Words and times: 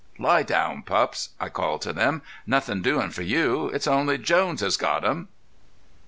"Lie 0.17 0.41
down, 0.41 0.81
pups," 0.81 1.29
I 1.39 1.49
called 1.49 1.83
to 1.83 1.93
them. 1.93 2.23
"Nothing 2.47 2.81
doing 2.81 3.11
for 3.11 3.21
you. 3.21 3.67
It's 3.67 3.85
only 3.85 4.17
Jones 4.17 4.61
has 4.61 4.75
got 4.75 5.05
'em." 5.05 5.27